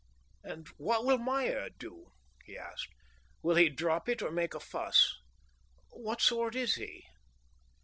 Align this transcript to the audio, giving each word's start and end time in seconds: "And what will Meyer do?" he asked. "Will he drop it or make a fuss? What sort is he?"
"And 0.43 0.67
what 0.77 1.05
will 1.05 1.19
Meyer 1.19 1.69
do?" 1.77 2.07
he 2.43 2.57
asked. 2.57 2.89
"Will 3.43 3.55
he 3.55 3.69
drop 3.69 4.09
it 4.09 4.23
or 4.23 4.31
make 4.31 4.55
a 4.55 4.59
fuss? 4.59 5.13
What 5.91 6.21
sort 6.21 6.55
is 6.55 6.73
he?" 6.73 7.05